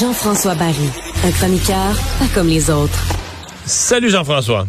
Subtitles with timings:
[0.00, 0.74] Jean-François Barry,
[1.22, 2.98] un chroniqueur pas comme les autres.
[3.66, 4.66] Salut Jean-François.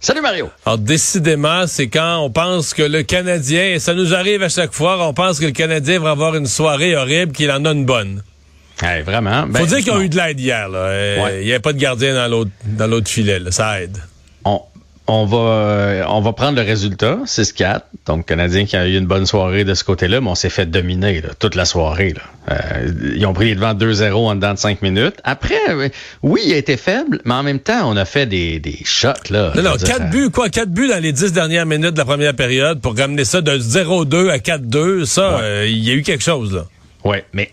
[0.00, 0.50] Salut Mario.
[0.64, 4.72] Alors décidément, c'est quand on pense que le Canadien, et ça nous arrive à chaque
[4.72, 7.84] fois, on pense que le Canadien va avoir une soirée horrible, qu'il en a une
[7.84, 8.24] bonne.
[8.82, 9.46] Hey, vraiment.
[9.46, 10.68] Ben, Faut dire qu'ils ont eu de l'aide hier.
[11.38, 13.40] Il n'y avait pas de gardien dans l'autre dans l'autre filet.
[13.50, 13.96] Ça aide.
[14.46, 14.60] On,
[15.08, 17.80] on va, euh, on va prendre le résultat, 6-4.
[18.06, 20.66] Donc, Canadien qui a eu une bonne soirée de ce côté-là, mais on s'est fait
[20.66, 22.14] dominer toute la soirée.
[22.14, 22.22] Là.
[22.56, 25.16] Euh, ils ont pris les devants 2-0 en dedans de 5 minutes.
[25.24, 25.88] Après, euh,
[26.22, 29.30] oui, il a été faible, mais en même temps, on a fait des, des shots.
[29.30, 32.04] Là, non, non, 4 buts, quoi, 4 buts dans les 10 dernières minutes de la
[32.04, 35.04] première période pour ramener ça de 0-2 à 4-2.
[35.04, 36.52] Ça, il y a eu quelque chose.
[36.54, 36.64] là.
[37.04, 37.50] Oui, mais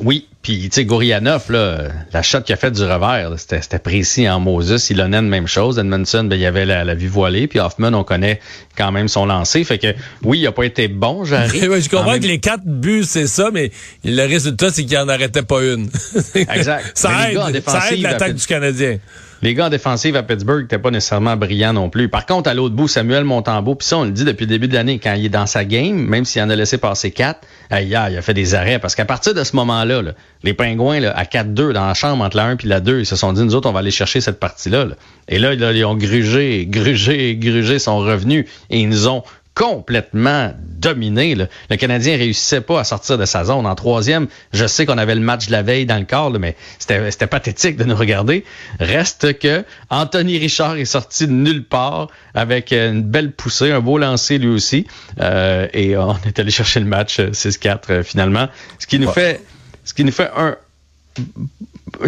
[0.00, 4.28] oui, puis, tu sais, Gourianov, là, la shot qu'il a faite du revers, c'était précis
[4.28, 4.90] en Moses.
[4.90, 5.78] Ilonen, même chose.
[5.78, 7.46] Edmondson, ben, il y avait la, la, vie voilée.
[7.46, 8.40] Puis Hoffman, on connaît
[8.76, 9.64] quand même son lancer.
[9.64, 11.70] Fait que, oui, il a pas été bon, j'arrive.
[11.70, 13.70] ouais, je comprends que les quatre buts, c'est ça, mais
[14.04, 15.88] le résultat, c'est qu'il en arrêtait pas une.
[16.34, 16.90] exact.
[16.92, 18.98] ça, aide, ça aide l'attaque du Canadien
[19.44, 22.08] les gars en défensive à Pittsburgh n'étaient pas nécessairement brillants non plus.
[22.08, 24.68] Par contre, à l'autre bout, Samuel Montembeau, puis ça, on le dit depuis le début
[24.68, 27.46] de l'année, quand il est dans sa game, même s'il en a laissé passer quatre,
[27.70, 28.78] hier, il a fait des arrêts.
[28.78, 30.00] Parce qu'à partir de ce moment-là,
[30.42, 33.06] les Pingouins, là, à 4-2 dans la chambre entre la 1 et la 2, ils
[33.06, 34.86] se sont dit, nous autres, on va aller chercher cette partie-là.
[35.28, 39.24] Et là, ils ont grugé, grugé, grugé son revenu et ils nous ont
[39.54, 41.34] complètement dominé.
[41.34, 43.66] Le Canadien réussissait pas à sortir de sa zone.
[43.66, 46.56] En troisième, je sais qu'on avait le match de la veille dans le corps, mais
[46.78, 48.44] c'était pathétique de nous regarder.
[48.80, 53.98] Reste que Anthony Richard est sorti de nulle part avec une belle poussée, un beau
[53.98, 54.86] lancer lui aussi.
[55.20, 58.48] Euh, et on est allé chercher le match 6-4 euh, euh, finalement.
[58.78, 59.40] Ce qui nous fait
[59.84, 60.56] ce qui nous fait un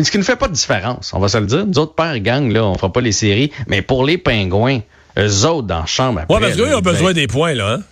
[0.02, 1.64] ce qui ne fait pas de différence, on va se le dire.
[1.64, 3.52] Nous autres, pères gang, là, on fera pas les séries.
[3.68, 4.80] Mais pour les pingouins,
[5.18, 6.20] eux autres dans la chambre.
[6.20, 7.74] Après, ouais, parce qu'ils ont besoin des points, là.
[7.74, 7.82] Hein?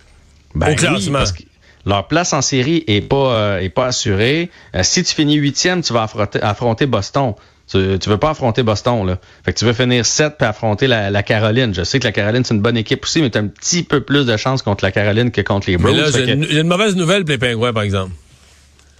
[0.53, 1.19] Ben, Au classement.
[1.19, 1.43] parce que
[1.85, 4.49] leur place en série est pas, euh, est pas assurée.
[4.75, 7.33] Euh, si tu finis huitième, tu vas affronter, affronter Boston.
[7.69, 9.17] Tu, tu veux pas affronter Boston, là.
[9.43, 11.73] Fait que tu veux finir sept puis affronter la, Caroline.
[11.73, 13.83] Je sais que la Caroline, c'est une bonne équipe aussi, mais tu as un petit
[13.83, 16.11] peu plus de chance contre la Caroline que contre les Bruins.
[16.13, 18.11] j'ai une, une, mauvaise nouvelle pour les Pingouins, par exemple.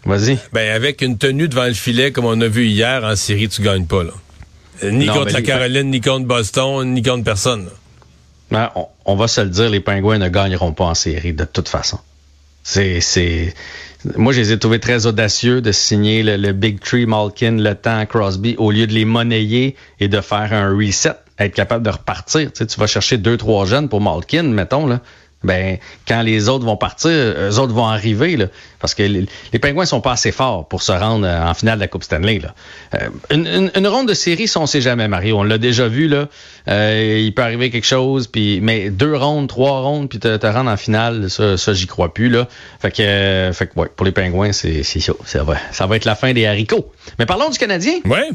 [0.06, 0.38] Vas-y.
[0.52, 3.62] Ben, avec une tenue devant le filet, comme on a vu hier, en série, tu
[3.62, 4.12] gagnes pas, là.
[4.84, 7.66] Ni contre la Caroline, ni contre Boston, ni contre personne.
[7.66, 7.72] Là.
[8.56, 8.72] Ben,
[9.04, 12.00] on, va se le dire, les Pingouins ne gagneront pas en série de toute façon.
[12.64, 13.54] C'est,
[14.16, 18.06] moi, je les ai trouvés très audacieux de signer le, Big Tree, Malkin, le temps,
[18.06, 22.50] Crosby, au lieu de les monnayer et de faire un reset, être capable de repartir.
[22.54, 25.02] Tu, tu vas chercher deux, trois jeunes pour Malkin, mettons, là
[25.44, 28.48] ben quand les autres vont partir, eux autres vont arriver là,
[28.80, 31.76] parce que les, les Pingouins sont pas assez forts pour se rendre euh, en finale
[31.76, 32.56] de la Coupe Stanley là.
[32.96, 36.28] Euh, une, une, ronde de série, on sait jamais Mario, on l'a déjà vu là.
[36.68, 40.48] Euh, il peut arriver quelque chose, puis mais deux rondes, trois rondes, puis te, te
[40.48, 42.48] rendre en finale, ça, ça j'y crois plus là.
[42.80, 46.06] Fait que, fait que ouais, pour les Pingouins, c'est ça, ça va, ça va être
[46.06, 46.92] la fin des haricots.
[47.20, 47.94] Mais parlons du Canadien.
[48.06, 48.30] Ouais.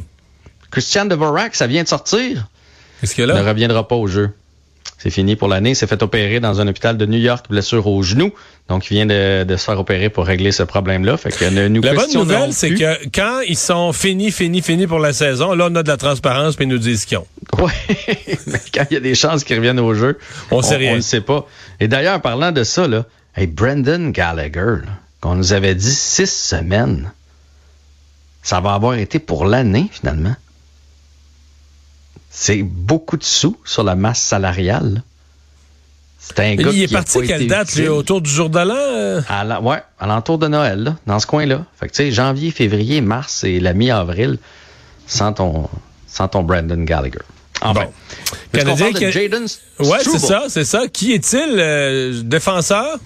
[0.70, 2.46] Christian Dvorak, ça vient de sortir.
[3.00, 3.42] Qu'est-ce que là?
[3.42, 4.30] Ne reviendra pas au jeu.
[5.02, 5.70] C'est fini pour l'année.
[5.70, 8.34] Il s'est fait opérer dans un hôpital de New York, blessure au genou.
[8.68, 11.16] Donc, il vient de, se faire opérer pour régler ce problème-là.
[11.16, 14.98] Fait que nous la bonne nouvelle, c'est que quand ils sont finis, finis, finis pour
[14.98, 17.26] la saison, là, on a de la transparence puis ils nous disent qu'ils ont.
[17.58, 17.72] Oui,
[18.46, 20.18] mais quand il y a des chances qu'ils reviennent au jeu,
[20.50, 20.92] on sait rien.
[20.92, 21.46] On ne sait pas.
[21.80, 23.06] Et d'ailleurs, parlant de ça, là,
[23.36, 24.76] hey, Brendan Gallagher,
[25.20, 27.10] qu'on nous avait dit six semaines,
[28.42, 30.36] ça va avoir été pour l'année, finalement.
[32.30, 35.02] C'est beaucoup de sous sur la masse salariale.
[36.18, 38.74] C'est un gars il est parti quelle date, autour du jour de l'an?
[38.76, 39.20] Euh?
[39.28, 41.64] À la, ouais, à l'entour de Noël, là, dans ce coin-là.
[41.78, 44.38] Fait que, tu sais, janvier, février, mars et la mi-avril,
[45.06, 45.68] sans ton,
[46.06, 47.18] sans ton Brandon Gallagher.
[47.62, 47.84] Enfin.
[47.84, 47.92] Bon.
[48.52, 49.84] Canadien, que...
[49.84, 50.86] Ouais, c'est ça, c'est ça.
[50.88, 51.58] Qui est-il?
[51.58, 52.98] Euh, défenseur?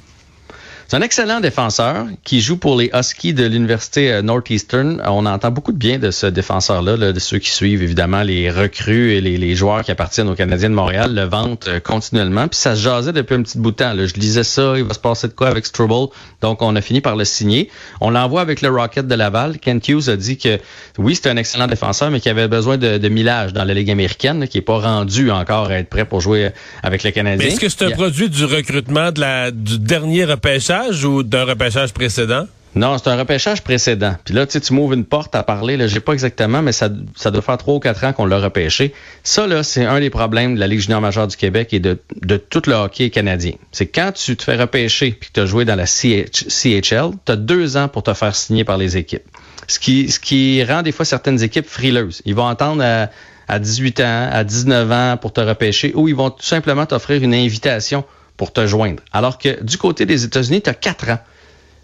[0.87, 5.01] C'est un excellent défenseur qui joue pour les Huskies de l'université euh, Northeastern.
[5.07, 9.15] On entend beaucoup de bien de ce défenseur-là, de ceux qui suivent évidemment les recrues
[9.15, 12.49] et les, joueurs qui appartiennent aux Canadiens de Montréal, le vantent euh, continuellement.
[12.49, 13.95] Puis ça se jasait depuis un petit bout de temps.
[13.97, 16.11] Je lisais ça, il va se passer de quoi avec Struble.
[16.43, 17.71] Donc on a fini par le signer.
[18.03, 19.59] On l'envoie avec le Rocket de Laval.
[19.59, 20.59] Kent Hughes a dit que
[20.99, 23.91] oui, c'est un excellent défenseur, mais qu'il avait besoin de, de millage dans la Ligue
[23.91, 26.51] américaine, qui n'est pas rendu encore à être prêt pour jouer
[26.83, 27.49] avec les Canadiens.
[27.49, 30.74] Est-ce que c'est un produit du recrutement de la, du dernier repêchage?
[31.05, 32.47] Ou d'un repêchage précédent?
[32.75, 34.17] Non, c'est un repêchage précédent.
[34.25, 35.77] Puis là, tu tu m'ouvres une porte à parler.
[35.77, 38.41] Là, j'ai pas exactement, mais ça, ça doit faire trois ou quatre ans qu'on l'a
[38.41, 38.93] repêché.
[39.23, 41.99] Ça, là, c'est un des problèmes de la Ligue junior majeure du Québec et de,
[42.21, 43.53] de tout le hockey canadien.
[43.71, 47.33] C'est quand tu te fais repêcher puis que tu as joué dans la CHL, tu
[47.33, 49.25] as deux ans pour te faire signer par les équipes.
[49.69, 52.23] Ce qui, rend des fois certaines équipes frileuses.
[52.25, 53.09] Ils vont entendre à,
[53.47, 57.23] à 18 ans, à 19 ans pour te repêcher, ou ils vont tout simplement t'offrir
[57.23, 58.05] une invitation
[58.37, 59.03] pour te joindre.
[59.13, 61.19] Alors que du côté des États-Unis, tu as 4 ans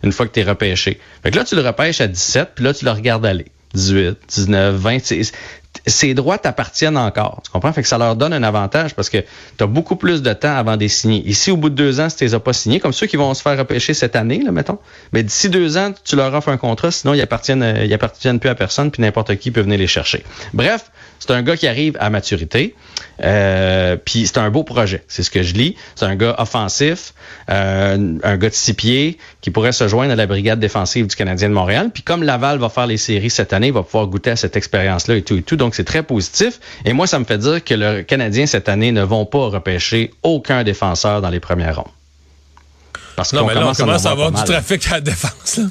[0.03, 0.99] une fois que tu es repêché.
[1.23, 3.47] Fait que là, tu le repêches à 17, puis là, tu le regardes aller.
[3.75, 4.99] 18, 19, 20
[5.87, 7.41] ces droits t'appartiennent encore.
[7.45, 7.73] Tu comprends?
[7.73, 10.55] Fait que ça leur donne un avantage parce que tu as beaucoup plus de temps
[10.55, 11.23] avant de les signer.
[11.29, 13.17] Ici, au bout de deux ans, si tu les as pas signés, comme ceux qui
[13.17, 14.79] vont se faire repêcher cette année, là, mettons,
[15.13, 18.41] mais d'ici deux ans, tu leur offres un contrat, sinon ils appartiennent, euh, ils appartiennent
[18.41, 20.25] plus à personne, puis n'importe qui peut venir les chercher.
[20.53, 22.75] Bref, c'est un gars qui arrive à maturité,
[23.23, 25.05] euh, puis c'est un beau projet.
[25.07, 25.77] C'est ce que je lis.
[25.95, 27.13] C'est un gars offensif,
[27.51, 31.17] euh, un gars de six pieds qui pourrait se joindre à la brigade défensive du
[31.17, 31.91] Canadien de Montréal.
[31.93, 34.57] Puis comme Laval va faire les séries cette année, il va pouvoir goûter à cette
[34.57, 36.61] expérience-là et tout et tout c'est très positif.
[36.85, 40.13] Et moi, ça me fait dire que le Canadien cette année ne vont pas repêcher
[40.23, 41.93] aucun défenseur dans les premières rondes.
[43.17, 45.59] Parce non, mais là, on commence à avoir du trafic à la défense.
[45.59, 45.65] Là.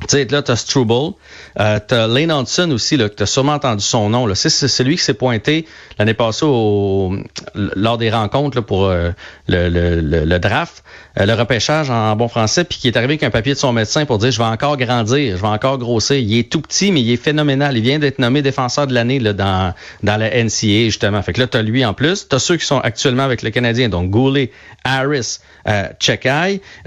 [0.00, 1.14] Tu sais, là, t'as Struble,
[1.60, 4.26] euh, t'as Lane Hanson aussi, là, que t'as sûrement entendu son nom.
[4.26, 4.34] Là.
[4.34, 5.66] C'est, celui qui s'est pointé
[5.98, 7.16] l'année passée au,
[7.54, 9.10] lors des rencontres là, pour euh,
[9.48, 10.84] le, le, le, draft,
[11.18, 13.72] euh, le repêchage en bon français, puis qui est arrivé avec un papier de son
[13.72, 16.16] médecin pour dire je vais encore grandir, je vais encore grossir.
[16.16, 17.76] Il est tout petit, mais il est phénoménal.
[17.76, 21.22] Il vient d'être nommé défenseur de l'année là, dans, dans la NCA, justement.
[21.22, 22.28] Fait que là, t'as lui en plus.
[22.28, 24.50] T'as ceux qui sont actuellement avec le Canadien, donc Goulet,
[24.84, 25.88] Harris, euh.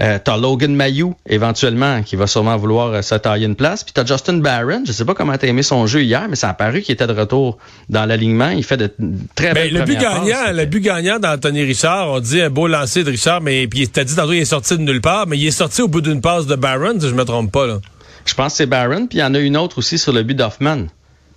[0.00, 3.84] Euh, t'as Logan Mayou, éventuellement, qui va sûrement vouloir se tailler une place.
[3.84, 4.82] Puis t'as Justin Barron.
[4.86, 7.06] Je sais pas comment t'as aimé son jeu hier, mais ça a paru qu'il était
[7.06, 7.58] de retour
[7.88, 8.50] dans l'alignement.
[8.50, 8.92] Il fait de
[9.34, 13.04] très ben, le but gagnant, le but gagnant d'Anthony Richard, on dit un beau lancer
[13.04, 15.46] de Richard, mais puis t'as dit tantôt il est sorti de nulle part, mais il
[15.46, 17.78] est sorti au bout d'une passe de Barron, si je me trompe pas là.
[18.24, 20.22] Je pense que c'est Barron, puis il y en a une autre aussi sur le
[20.22, 20.86] but d'Hoffman.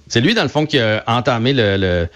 [0.08, 2.08] C'est lui dans le fond qui a entamé le, le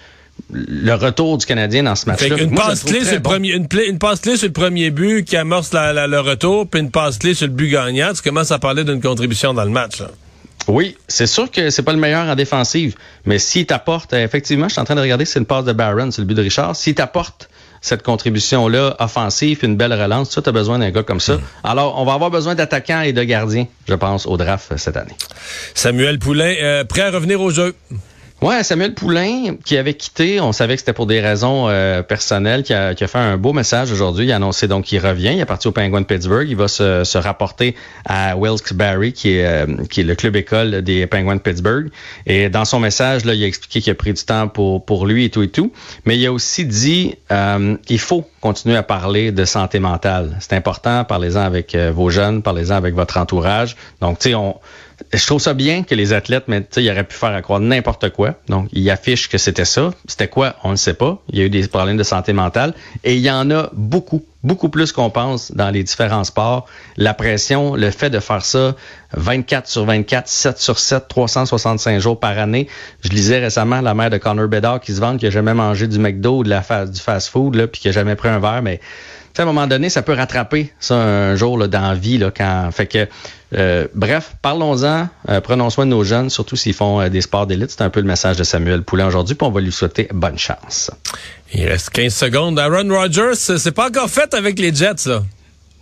[0.94, 2.36] retour du Canadien dans ce match-là.
[2.38, 5.72] Une, passe clé sur le premier, une, passe clé sur le premier but qui amorce
[5.72, 8.12] le retour, puis une passe clé sur le but gagnant.
[8.14, 10.00] Tu commences à parler d'une contribution dans le match.
[10.00, 10.08] Là.
[10.68, 14.66] Oui, c'est sûr que c'est pas le meilleur en défensive, mais s'il t'apporte, euh, effectivement,
[14.68, 16.42] je suis en train de regarder, c'est une passe de Barron, c'est le but de
[16.42, 16.74] Richard.
[16.74, 17.48] S'il t'apporte
[17.80, 21.36] cette contribution-là offensive, une belle relance, tu as besoin d'un gars comme ça.
[21.36, 21.42] Hmm.
[21.62, 24.96] Alors, on va avoir besoin d'attaquants et de gardiens, je pense, au draft euh, cette
[24.96, 25.14] année.
[25.74, 27.74] Samuel Poulain, euh, prêt à revenir au jeu?
[28.42, 32.64] Ouais, Samuel Poulain, qui avait quitté, on savait que c'était pour des raisons euh, personnelles,
[32.64, 34.26] qui a, fait un beau message aujourd'hui.
[34.26, 35.30] Il a annoncé donc qu'il revient.
[35.32, 36.46] Il est parti au Penguin Pittsburgh.
[36.46, 37.74] Il va se, rapporter
[38.04, 41.88] à Wilkes-Barre, qui est, euh, qui est le club école des Penguins Pittsburgh.
[42.26, 45.06] Et dans son message, là, il a expliqué qu'il a pris du temps pour, pour
[45.06, 45.72] lui et tout et tout.
[46.04, 50.36] Mais il a aussi dit euh, il faut continuer à parler de santé mentale.
[50.40, 51.04] C'est important.
[51.04, 53.76] Parlez-en avec vos jeunes, parlez-en avec votre entourage.
[54.00, 54.60] Donc, tu sais, on
[55.12, 57.58] je trouve ça bien que les athlètes, mais tu sais, ils auraient pu faire à
[57.58, 58.34] n'importe quoi.
[58.48, 59.92] Donc, ils affichent que c'était ça.
[60.06, 60.56] C'était quoi?
[60.64, 61.22] On ne sait pas.
[61.30, 62.74] Il y a eu des problèmes de santé mentale.
[63.04, 66.66] Et il y en a beaucoup, beaucoup plus qu'on pense dans les différents sports.
[66.96, 68.76] La pression, le fait de faire ça
[69.14, 72.68] 24 sur 24, 7 sur 7, 365 jours par année.
[73.02, 75.88] Je lisais récemment la mère de Connor Bedard qui se vante qui a jamais mangé
[75.88, 78.80] du McDo ou de la du fast-food, puis qui a jamais pris un verre, mais
[79.42, 82.18] à un moment donné, ça peut rattraper ça un jour là, dans la vie.
[82.18, 82.70] Là, quand...
[82.72, 83.06] Fait que,
[83.54, 87.46] euh, bref, parlons-en, euh, prenons soin de nos jeunes, surtout s'ils font euh, des sports
[87.46, 87.70] d'élite.
[87.70, 90.38] C'est un peu le message de Samuel Poulin aujourd'hui, puis on va lui souhaiter bonne
[90.38, 90.90] chance.
[91.52, 92.58] Il reste 15 secondes.
[92.58, 95.22] Aaron Rodgers, c'est pas encore fait avec les Jets, là.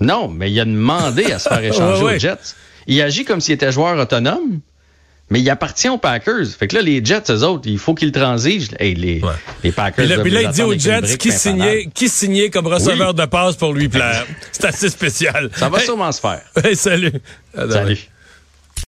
[0.01, 2.55] Non, mais il a demandé à se faire échanger aux Jets.
[2.87, 4.61] Il agit comme s'il était joueur autonome,
[5.31, 6.47] mais il appartient aux Packers.
[6.59, 8.75] Fait que là, les Jets, eux autres, il faut qu'ils transigent.
[8.79, 9.23] Hey, les,
[9.63, 10.23] les Packers.
[10.23, 13.73] Puis là, il dit aux Jets qui signait, qui signait comme receveur de passe pour
[13.73, 14.27] lui plaire.
[14.53, 15.51] C'est assez spécial.
[15.57, 16.43] Ça va sûrement se faire.
[16.63, 17.13] Hey, salut.
[17.55, 17.99] Salut.